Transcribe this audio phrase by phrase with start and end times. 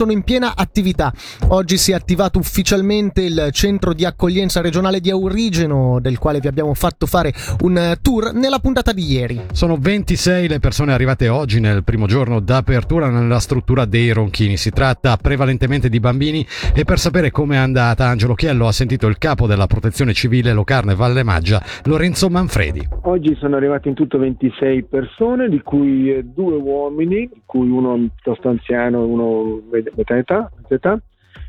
[0.00, 1.12] sono in piena attività.
[1.48, 6.48] Oggi si è attivato ufficialmente il centro di accoglienza regionale di Aurigeno, del quale vi
[6.48, 7.34] abbiamo fatto fare
[7.64, 9.42] un tour nella puntata di ieri.
[9.52, 14.56] Sono 26 le persone arrivate oggi nel primo giorno d'apertura nella struttura dei Ronchini.
[14.56, 19.18] Si tratta prevalentemente di bambini e per sapere com'è andata Angelo Chiello ha sentito il
[19.18, 22.88] capo della protezione civile Locarno e Valle Maggia, Lorenzo Manfredi.
[23.02, 28.48] Oggi sono arrivati in tutto 26 persone, di cui due uomini, di cui uno piuttosto
[28.48, 29.60] anziano e uno
[29.94, 31.00] metà età, età.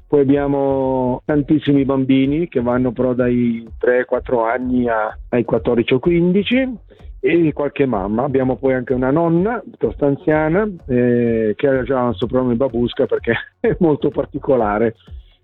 [0.07, 6.77] Poi abbiamo tantissimi bambini che vanno però dai 3-4 anni a, ai 14 o 15
[7.21, 8.23] e qualche mamma.
[8.23, 13.33] Abbiamo poi anche una nonna piuttosto anziana eh, che ha già un soprannome Babusca perché
[13.61, 14.96] è molto particolare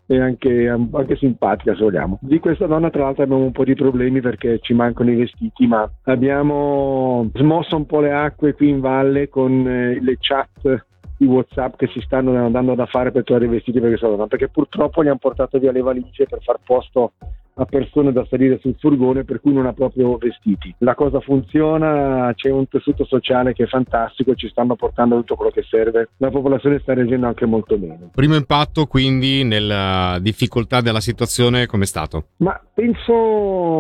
[0.10, 2.18] e anche, anche, simpatica se vogliamo.
[2.22, 5.68] Di questa donna tra l'altro abbiamo un po' di problemi perché ci mancano i vestiti
[5.68, 10.86] ma abbiamo smosso un po' le acque qui in valle con eh, le chat
[11.18, 14.28] i WhatsApp che si stanno andando da fare per trovare i vestiti per questa donna,
[14.28, 17.14] perché purtroppo gli hanno portato via le valigie per far posto
[17.58, 20.74] a persone da salire sul furgone per cui non ha proprio vestiti.
[20.80, 25.52] La cosa funziona, c'è un tessuto sociale che è fantastico, ci stanno portando tutto quello
[25.52, 26.10] che serve.
[26.18, 28.10] La popolazione sta reagendo anche molto bene.
[28.14, 32.28] Primo impatto quindi nella difficoltà della situazione come è stato?
[32.38, 33.14] Ma penso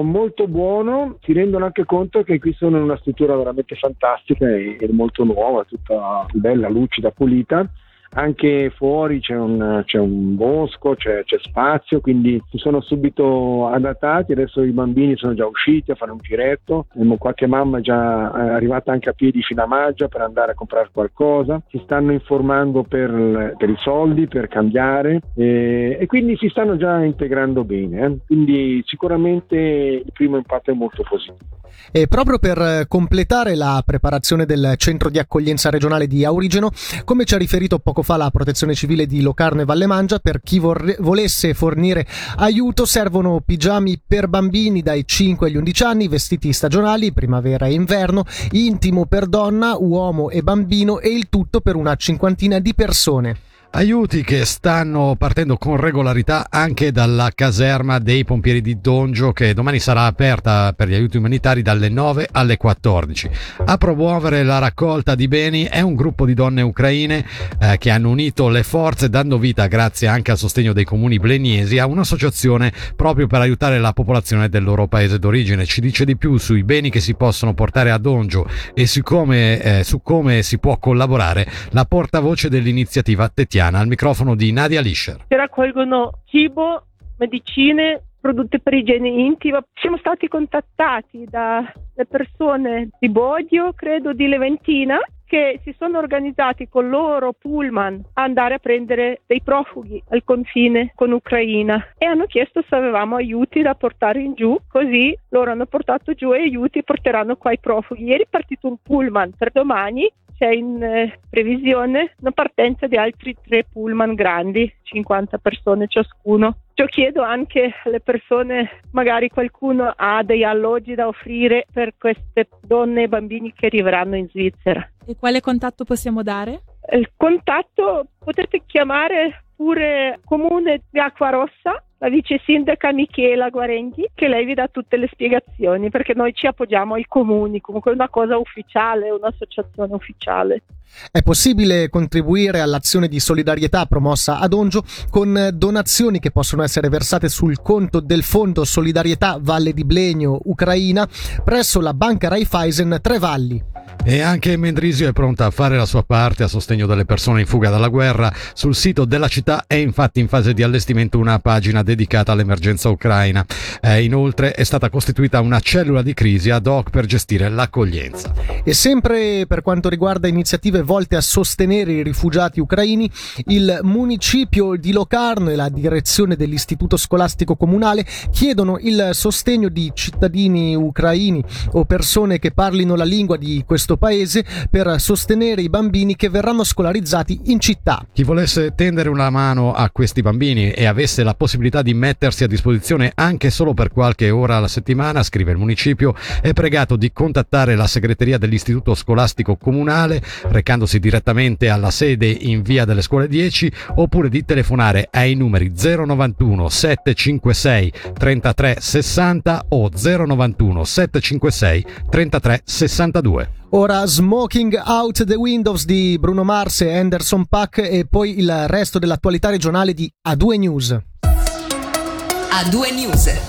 [0.02, 4.76] molto buono, si rendono anche conto che qui sono in una struttura veramente fantastica e,
[4.80, 7.70] e molto nuova, tutta bella, lucida, pulita
[8.12, 14.32] anche fuori c'è un, c'è un bosco, c'è, c'è, spazio, quindi si sono subito adattati,
[14.32, 18.92] adesso i bambini sono già usciti a fare un giretto, qualche mamma è già arrivata
[18.92, 23.56] anche a piedi fino a Maggia per andare a comprare qualcosa, si stanno informando per,
[23.58, 28.18] per i soldi, per cambiare e, e, quindi si stanno già integrando bene, eh?
[28.26, 31.56] quindi sicuramente il primo impatto è molto positivo.
[31.92, 36.72] E proprio per completare la preparazione del centro di accoglienza regionale di Aurigeno,
[37.06, 40.60] come ci ha riferito poco fa la protezione civile di Locarno e Vallemangia, per chi
[40.60, 42.06] vorre- volesse fornire
[42.38, 48.26] aiuto servono pigiami per bambini dai 5 agli 11 anni, vestiti stagionali, primavera e inverno,
[48.52, 53.47] intimo per donna, uomo e bambino e il tutto per una cinquantina di persone.
[53.70, 59.80] Aiuti che stanno partendo con regolarità anche dalla caserma dei pompieri di Dongio che domani
[59.80, 63.30] sarà aperta per gli aiuti umanitari dalle 9 alle 14.
[63.66, 67.24] A promuovere la raccolta di beni è un gruppo di donne ucraine
[67.60, 71.78] eh, che hanno unito le forze dando vita grazie anche al sostegno dei comuni bleniesi
[71.78, 75.66] a un'associazione proprio per aiutare la popolazione del loro paese d'origine.
[75.66, 79.62] Ci dice di più sui beni che si possono portare a Dongio e su come,
[79.62, 84.82] eh, su come si può collaborare la portavoce dell'iniziativa Tettiana Tiziana, al microfono di Nadia
[84.82, 85.26] Lischer.
[85.28, 86.84] Si raccolgono cibo,
[87.18, 89.64] medicine, prodotti per igiene intima.
[89.74, 96.90] Siamo stati contattati dalle persone di Bodio, credo di Leventina, che si sono organizzati con
[96.90, 102.64] loro pullman a andare a prendere dei profughi al confine con Ucraina e hanno chiesto
[102.70, 107.36] se avevamo aiuti da portare in giù, così loro hanno portato giù aiuti e porteranno
[107.36, 108.04] qua i profughi.
[108.04, 113.36] Ieri è partito un pullman per domani c'è in eh, previsione una partenza di altri
[113.44, 116.58] tre pullman grandi, 50 persone ciascuno.
[116.76, 123.04] Io chiedo anche alle persone, magari qualcuno ha degli alloggi da offrire per queste donne
[123.04, 124.88] e bambini che arriveranno in Svizzera.
[125.08, 126.62] E quale contatto possiamo dare?
[126.92, 134.28] Il contatto potete chiamare pure Comune di Acqua Rossa la vice sindaca Michela Guarenghi che
[134.28, 138.10] lei vi dà tutte le spiegazioni perché noi ci appoggiamo ai comuni, comunque è una
[138.10, 140.64] cosa ufficiale, un'associazione ufficiale.
[141.12, 147.30] È possibile contribuire all'azione di solidarietà promossa ad Ongio con donazioni che possono essere versate
[147.30, 151.08] sul conto del Fondo Solidarietà Valle di Blegno Ucraina
[151.44, 153.77] presso la Banca Raiffeisen Trevalli.
[154.04, 157.46] E anche Mendrisio è pronta a fare la sua parte a sostegno delle persone in
[157.46, 158.34] fuga dalla guerra.
[158.54, 163.46] Sul sito della città è infatti in fase di allestimento una pagina dedicata all'emergenza ucraina.
[163.82, 168.34] Eh, inoltre è stata costituita una cellula di crisi ad hoc per gestire l'accoglienza.
[168.64, 173.10] E sempre per quanto riguarda iniziative volte a sostenere i rifugiati ucraini,
[173.48, 180.76] il municipio di Locarno e la direzione dell'istituto scolastico comunale chiedono il sostegno di cittadini
[180.76, 186.30] ucraini o persone che parlino la lingua di questo paese per sostenere i bambini che
[186.30, 188.06] verranno scolarizzati in città.
[188.12, 192.48] Chi volesse tendere una mano a questi bambini e avesse la possibilità di mettersi a
[192.48, 197.76] disposizione anche solo per qualche ora alla settimana, scrive il municipio, è pregato di contattare
[197.76, 204.30] la segreteria dell'istituto scolastico comunale recandosi direttamente alla sede in via delle scuole 10 oppure
[204.30, 213.50] di telefonare ai numeri 091 756 33 60 o 091 756 33 62.
[213.72, 218.98] Ora Smoking Out the Windows di Bruno Mars e Anderson Pack e poi il resto
[218.98, 220.98] dell'attualità regionale di A2 News.
[221.22, 223.40] A2 News.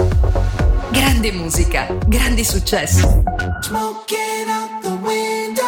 [0.91, 3.07] Grande musica, grandi successi.
[3.61, 5.67] Smoking out the window.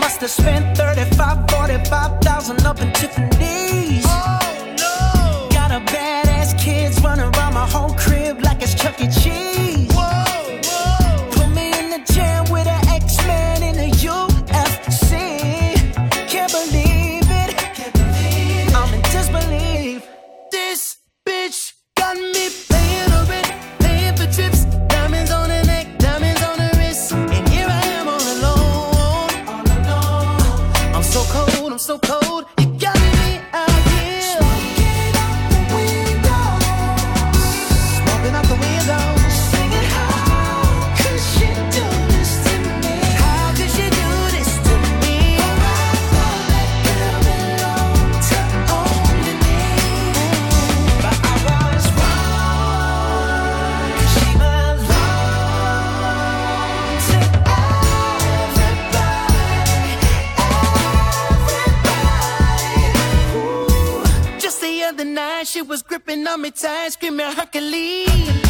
[0.00, 3.47] Must have spent 35, 45,000 up in Tiffany's.
[66.34, 68.47] om et task, hvem jeg kan lide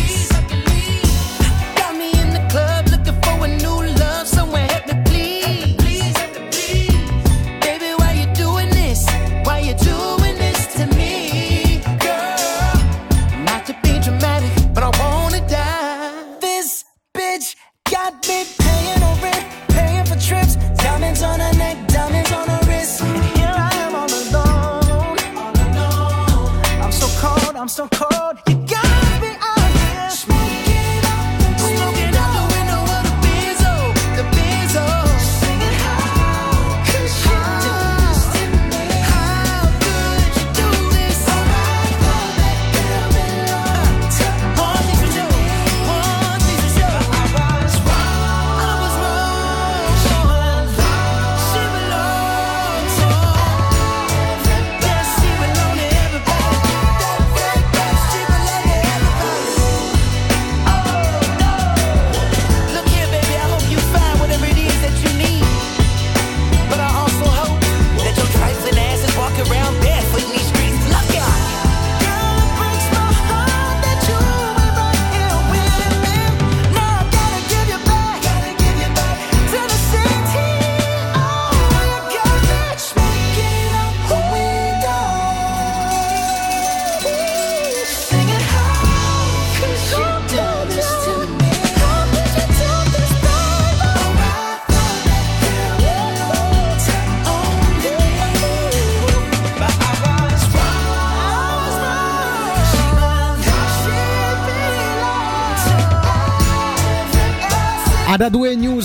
[27.78, 28.07] some cold.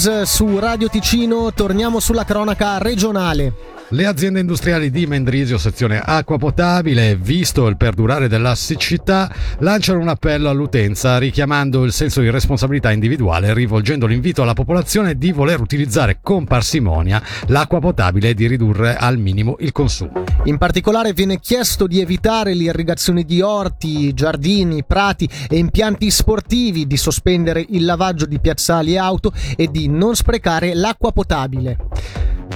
[0.03, 3.73] Rosa su Radio Ticino torniamo sulla cronaca regionale.
[3.89, 10.07] Le aziende industriali di Mendrisio, sezione acqua potabile, visto il perdurare della siccità, lanciano un
[10.07, 16.19] appello all'utenza richiamando il senso di responsabilità individuale rivolgendo l'invito alla popolazione di voler utilizzare
[16.21, 20.23] con parsimonia l'acqua potabile e di ridurre al minimo il consumo.
[20.45, 26.97] In particolare viene chiesto di evitare l'irrigazione di orti, giardini, prati e impianti sportivi, di
[26.97, 31.77] sospendere il lavaggio di piazzali e auto e di non sprecare l'acqua potabile.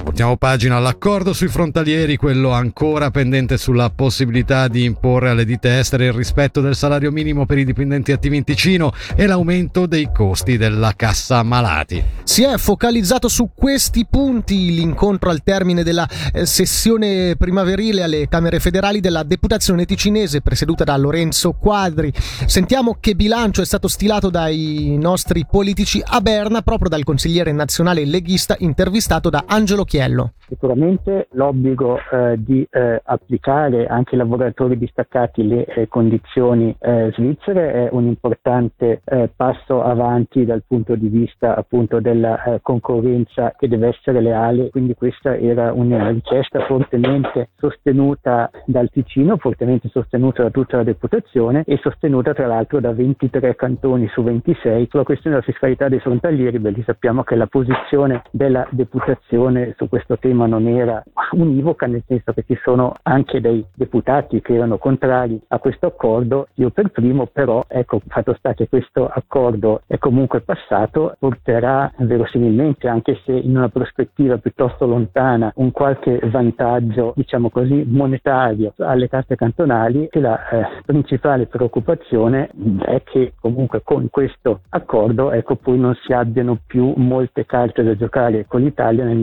[0.08, 6.06] Portiamo pagina all'accordo sui frontalieri, quello ancora pendente sulla possibilità di imporre alle ditte estere
[6.06, 10.56] il rispetto del salario minimo per i dipendenti attivi in Ticino e l'aumento dei costi
[10.56, 12.02] della cassa malati.
[12.24, 18.62] Si è focalizzato su questi punti l'incontro al termine della eh, sessione primaverile alle Camere
[18.62, 22.14] federali della Deputazione ticinese presieduta da Lorenzo Quadri.
[22.46, 28.06] Sentiamo che bilancio è stato stilato dai nostri politici a Berna proprio dal consigliere nazionale
[28.06, 30.34] leghista intervistato da Angelo Chiello.
[30.48, 37.74] Sicuramente l'obbligo eh, di eh, applicare anche ai lavoratori distaccati le eh, condizioni eh, svizzere
[37.74, 43.68] è un importante eh, passo avanti dal punto di vista appunto della eh, concorrenza che
[43.68, 50.50] deve essere leale, quindi questa era una richiesta fortemente sostenuta dal Ticino, fortemente sostenuta da
[50.50, 54.88] tutta la deputazione e sostenuta tra l'altro da 23 cantoni su 26.
[54.90, 59.88] Sulla questione della fiscalità dei frontalieri, beh, lì sappiamo che la posizione della deputazione su
[59.88, 64.78] questo tema non era univoca, nel senso che ci sono anche dei deputati che erano
[64.78, 69.98] contrari a questo accordo, io per primo, però ecco, fatto sta che questo accordo è
[69.98, 77.50] comunque passato, porterà verosimilmente, anche se in una prospettiva piuttosto lontana, un qualche vantaggio, diciamo
[77.50, 82.50] così, monetario alle casse cantonali e la eh, principale preoccupazione
[82.82, 87.96] è che comunque con questo accordo ecco, poi non si abbiano più molte carte da
[87.96, 89.18] giocare con l'Italia nel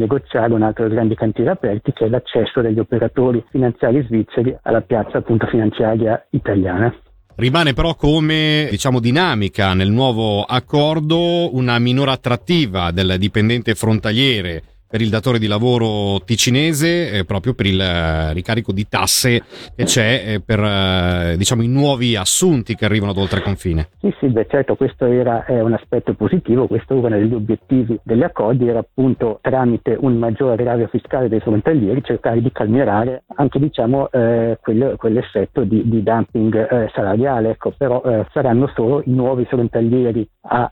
[0.45, 4.83] negoziare un altro dei grandi cantieri aperti che è l'accesso degli operatori finanziari svizzeri alla
[4.83, 6.95] piazza appunto finanziaria italiana.
[7.37, 14.63] Rimane però come diciamo, dinamica nel nuovo accordo una minore attrattiva del dipendente frontaliere
[14.95, 19.43] per il datore di lavoro ticinese eh, proprio per il eh, ricarico di tasse
[19.75, 23.89] che c'è eh, per eh, diciamo, i nuovi assunti che arrivano ad oltre confine.
[23.99, 28.23] Sì, sì, beh, certo, questo era un aspetto positivo, questo era uno degli obiettivi degli
[28.23, 34.09] accordi, era appunto tramite un maggiore aggravio fiscale dei frontalieri cercare di calmierare anche diciamo,
[34.13, 38.01] eh, quel, quell'effetto di, di dumping salariale, ecco, però
[38.33, 40.71] saranno solo i nuovi frontalieri a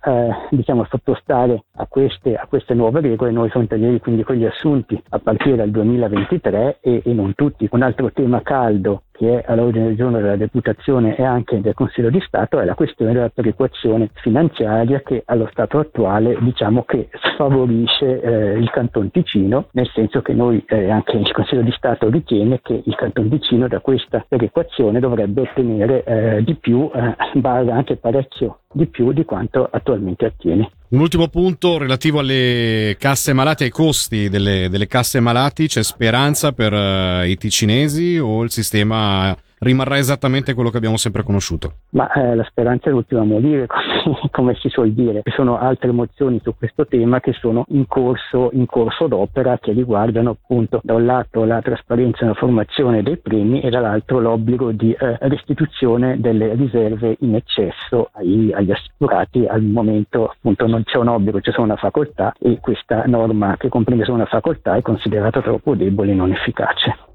[0.50, 5.19] diciamo, sottostare a queste, a queste nuove regole, noi frontalieri quindi quindi quelli assunti a
[5.19, 7.66] partire dal 2023 e, e non tutti.
[7.71, 12.11] Un altro tema caldo che è all'ordine del giorno della deputazione e anche del Consiglio
[12.11, 18.21] di Stato è la questione della perequazione finanziaria che allo stato attuale diciamo che sfavorisce
[18.21, 22.61] eh, il Canton Ticino, nel senso che noi eh, anche il Consiglio di Stato ritiene
[22.61, 27.97] che il Canton Ticino da questa perequazione dovrebbe ottenere eh, di più, eh, barra anche
[27.97, 30.71] parecchio di più di quanto attualmente ottiene.
[30.92, 36.52] Un ultimo punto relativo alle casse malati, ai costi delle, delle casse malati, c'è speranza
[36.52, 41.75] per uh, i ticinesi o il sistema rimarrà esattamente quello che abbiamo sempre conosciuto.
[41.90, 43.66] Ma eh, la speranza è l'ultima a morire,
[44.31, 45.23] come, si suol dire.
[45.25, 49.73] Ci sono altre mozioni su questo tema che sono in corso, in corso d'opera che
[49.73, 54.73] riguardano appunto da un lato la trasparenza e la formazione dei premi e dall'altro l'obbligo
[54.73, 59.47] di eh, restituzione delle riserve in eccesso ai, agli assicurati.
[59.47, 63.69] Al momento appunto non c'è un obbligo, c'è solo una facoltà e questa norma che
[63.69, 67.11] comprende solo una facoltà è considerata troppo debole e non efficace.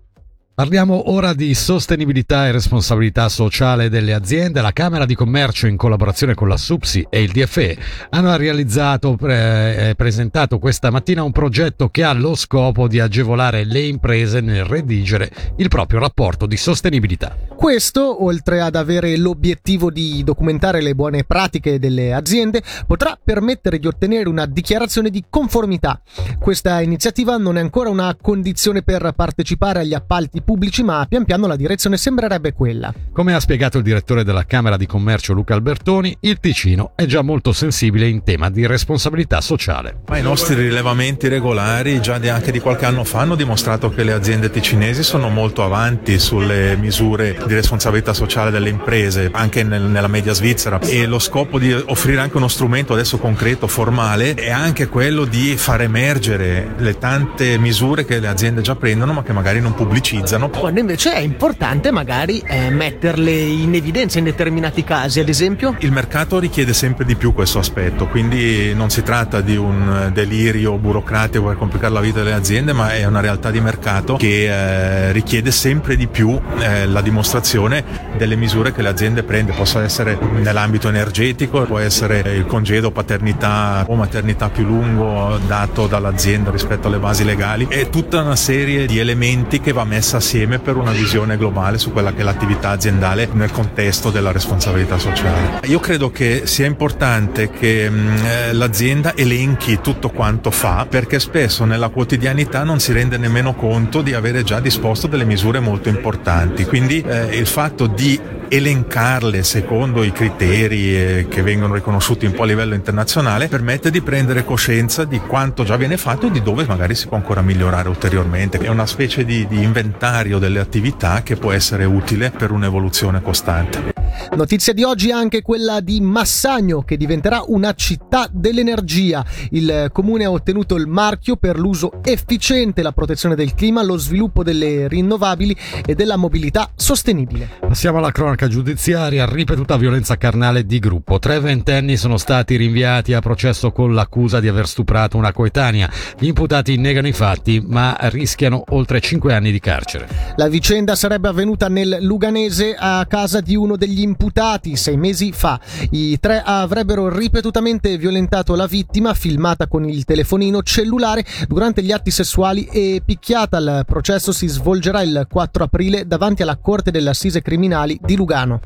[0.59, 4.59] Parliamo ora di sostenibilità e responsabilità sociale delle aziende.
[4.59, 7.77] La Camera di Commercio in collaborazione con la SUPSI e il DFE
[8.09, 13.65] hanno realizzato e eh, presentato questa mattina un progetto che ha lo scopo di agevolare
[13.65, 17.37] le imprese nel redigere il proprio rapporto di sostenibilità.
[17.55, 23.85] Questo, oltre ad avere l'obiettivo di documentare le buone pratiche delle aziende, potrà permettere di
[23.85, 26.01] ottenere una dichiarazione di conformità.
[26.39, 31.45] Questa iniziativa non è ancora una condizione per partecipare agli appalti pubblici, ma pian piano
[31.45, 32.93] la direzione sembrerebbe quella.
[33.11, 37.21] Come ha spiegato il direttore della Camera di Commercio Luca Albertoni, il Ticino è già
[37.21, 40.03] molto sensibile in tema di responsabilità sociale.
[40.07, 44.05] Ma I nostri rilevamenti regolari già di anche di qualche anno fa hanno dimostrato che
[44.05, 49.81] le aziende ticinesi sono molto avanti sulle misure di responsabilità sociale delle imprese, anche nel,
[49.81, 54.51] nella media svizzera e lo scopo di offrire anche uno strumento adesso concreto, formale, è
[54.51, 59.33] anche quello di far emergere le tante misure che le aziende già prendono ma che
[59.33, 60.49] magari non pubblicizzano utilizzano.
[60.49, 65.75] Quando invece è importante magari eh, metterle in evidenza in determinati casi, ad esempio?
[65.79, 70.77] Il mercato richiede sempre di più questo aspetto, quindi non si tratta di un delirio
[70.77, 75.11] burocratico per complicare la vita delle aziende, ma è una realtà di mercato che eh,
[75.11, 77.83] richiede sempre di più eh, la dimostrazione
[78.17, 79.57] delle misure che le aziende prendono.
[79.57, 86.51] Possa essere nell'ambito energetico, può essere il congedo paternità o maternità più lungo dato dall'azienda
[86.51, 87.67] rispetto alle basi legali.
[87.69, 91.93] È tutta una serie di elementi che va messa assieme per una visione globale su
[91.93, 95.61] quella che è l'attività aziendale nel contesto della responsabilità sociale.
[95.67, 101.21] Io credo che sia importante che mh, mm, eh, l'azienda elenchi tutto quanto fa perché
[101.21, 105.87] spesso nella quotidianità non si rende nemmeno conto di avere già disposto delle misure molto
[105.87, 106.65] importanti.
[106.65, 108.19] Quindi eh, il fatto di
[108.49, 114.01] elencarle secondo i criteri eh, che vengono riconosciuti un po' a livello internazionale permette di
[114.01, 117.89] prendere coscienza di quanto già viene fatto e di dove magari si può ancora migliorare
[117.89, 118.57] ulteriormente.
[118.57, 123.96] È una specie di, di inventario delle attività che può essere utile per un'evoluzione costante.
[124.35, 129.25] Notizia di oggi anche quella di Massagno che diventerà una città dell'energia.
[129.51, 134.43] Il comune ha ottenuto il marchio per l'uso efficiente, la protezione del clima, lo sviluppo
[134.43, 135.55] delle rinnovabili
[135.85, 137.49] e della mobilità sostenibile.
[137.61, 141.17] Passiamo alla cronaca giudiziaria, ripetuta violenza carnale di gruppo.
[141.19, 145.89] Tre ventenni sono stati rinviati a processo con l'accusa di aver stuprato una coetanea.
[146.19, 150.07] Gli imputati negano i fatti ma rischiano oltre cinque anni di carcere.
[150.35, 155.31] La vicenda sarebbe avvenuta nel Luganese a casa di uno degli imputati imputati sei mesi
[155.31, 155.59] fa.
[155.91, 162.09] I tre avrebbero ripetutamente violentato la vittima, filmata con il telefonino cellulare durante gli atti
[162.09, 163.59] sessuali e picchiata.
[163.59, 168.59] Il processo si svolgerà il 4 aprile davanti alla Corte delle Assise Criminali di Lugano.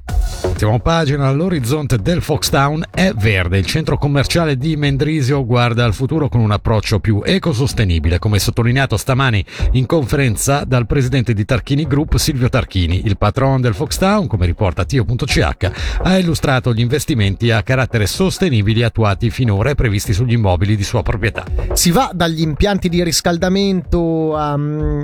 [0.61, 3.57] Ultima pagina, l'orizzonte del Foxtown è verde.
[3.57, 8.95] Il centro commerciale di Mendrisio guarda al futuro con un approccio più ecosostenibile, come sottolineato
[8.95, 13.07] stamani in conferenza dal presidente di Tarchini Group Silvio Tarchini.
[13.07, 15.71] Il patron del Foxtown, come riporta Tio.ch,
[16.03, 21.01] ha illustrato gli investimenti a carattere sostenibili attuati finora e previsti sugli immobili di sua
[21.01, 21.43] proprietà.
[21.73, 24.53] Si va dagli impianti di riscaldamento a,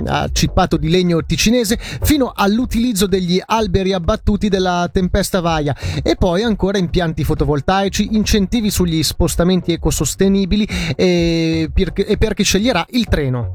[0.06, 6.42] a cippato di legno ticinese fino all'utilizzo degli alberi abbattuti della tempesta Vaia e poi
[6.42, 13.50] ancora impianti fotovoltaici, incentivi sugli spostamenti ecosostenibili e per, chi sceglierà il treno.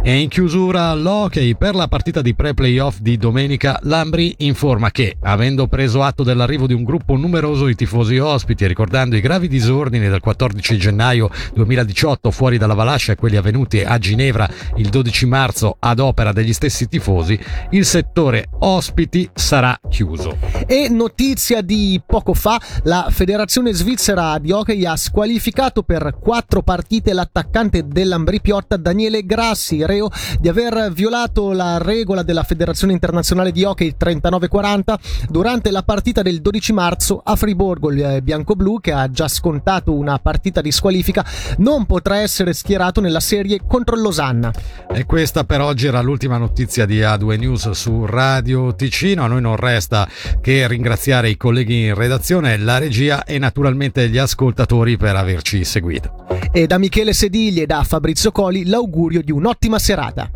[0.00, 5.66] E in chiusura l'hockey per la partita di pre-playoff di domenica, Lambri informa che, avendo
[5.66, 10.20] preso atto dell'arrivo di un gruppo numeroso di tifosi ospiti ricordando i gravi disordini del
[10.20, 15.98] 14 gennaio 2018 fuori dalla Valascia e quelli avvenuti a Ginevra il 12 marzo ad
[15.98, 17.38] opera degli stessi tifosi,
[17.70, 20.36] il settore ospiti sarà chiuso.
[20.66, 20.88] E
[21.24, 27.88] notizia di poco fa, la Federazione Svizzera di Hockey ha squalificato per quattro partite l'attaccante
[27.88, 33.94] dell'Ambri Piotta Daniele Grassi, reo di aver violato la regola della Federazione Internazionale di Hockey
[33.98, 34.94] 39-40
[35.30, 37.90] durante la partita del 12 marzo a Friburgo.
[37.90, 41.24] Il bianco-blu, che ha già scontato una partita di squalifica,
[41.58, 44.52] non potrà essere schierato nella serie contro Losanna.
[44.92, 49.24] E questa per oggi era l'ultima notizia di A2 News su Radio Ticino.
[49.24, 50.06] A noi non resta
[50.42, 50.66] che
[51.14, 56.26] ringraziare i colleghi in redazione, la regia e naturalmente gli ascoltatori per averci seguito.
[56.50, 60.30] E da Michele Sedigli e da Fabrizio Coli l'augurio di un'ottima serata.